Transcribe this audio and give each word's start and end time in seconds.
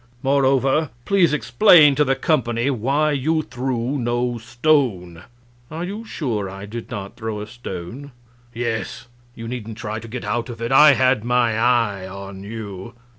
Moreover, 0.23 0.89
please 1.05 1.31
explain 1.31 1.93
to 1.93 2.03
the 2.03 2.15
company 2.15 2.71
why 2.71 3.11
you 3.11 3.43
threw 3.43 3.99
no 3.99 4.39
stone." 4.39 5.25
"Are 5.69 5.83
you 5.83 6.05
sure 6.05 6.49
I 6.49 6.65
did 6.65 6.89
not 6.89 7.15
throw 7.15 7.39
a 7.39 7.45
stone?" 7.45 8.11
"Yes. 8.51 9.05
You 9.35 9.47
needn't 9.47 9.77
try 9.77 9.99
to 9.99 10.07
get 10.07 10.25
out 10.25 10.49
of 10.49 10.59
it; 10.59 10.71
I 10.71 10.95
had 10.95 11.23
my 11.23 11.55
eye 11.55 12.07
on 12.07 12.41
you." 12.43 12.95